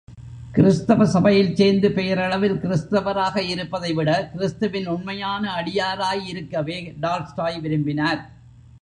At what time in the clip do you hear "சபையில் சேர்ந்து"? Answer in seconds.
1.05-1.91